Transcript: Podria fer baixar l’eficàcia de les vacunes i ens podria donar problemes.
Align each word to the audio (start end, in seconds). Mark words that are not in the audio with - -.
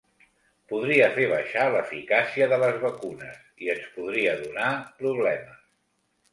Podria 0.71 1.09
fer 1.17 1.27
baixar 1.33 1.65
l’eficàcia 1.75 2.49
de 2.55 2.59
les 2.65 2.81
vacunes 2.87 3.39
i 3.67 3.71
ens 3.77 3.87
podria 4.01 4.35
donar 4.43 4.75
problemes. 5.05 5.65